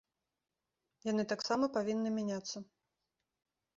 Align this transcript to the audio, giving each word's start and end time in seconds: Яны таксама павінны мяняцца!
Яны 1.11 1.23
таксама 1.33 1.65
павінны 1.77 2.09
мяняцца! 2.17 2.57